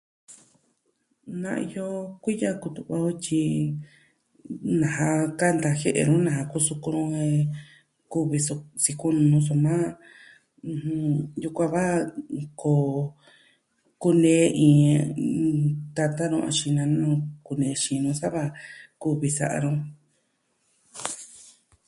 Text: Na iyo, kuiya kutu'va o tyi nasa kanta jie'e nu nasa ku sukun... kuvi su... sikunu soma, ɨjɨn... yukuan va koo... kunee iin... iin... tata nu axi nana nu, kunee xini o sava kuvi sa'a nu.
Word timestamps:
Na 1.41 1.51
iyo, 1.65 1.87
kuiya 2.21 2.51
kutu'va 2.61 2.95
o 3.07 3.09
tyi 3.23 3.41
nasa 4.81 5.07
kanta 5.39 5.69
jie'e 5.79 6.03
nu 6.09 6.17
nasa 6.25 6.43
ku 6.51 6.57
sukun... 6.67 6.97
kuvi 8.11 8.39
su... 8.47 8.55
sikunu 8.83 9.37
soma, 9.47 9.73
ɨjɨn... 10.71 11.01
yukuan 11.43 11.69
va 11.75 11.83
koo... 12.61 12.85
kunee 14.01 14.45
iin... 14.67 15.03
iin... 15.25 15.59
tata 15.97 16.23
nu 16.31 16.37
axi 16.49 16.67
nana 16.75 16.95
nu, 17.01 17.09
kunee 17.45 17.75
xini 17.83 18.07
o 18.11 18.15
sava 18.21 18.43
kuvi 19.01 19.27
sa'a 19.37 19.57
nu. 19.63 19.71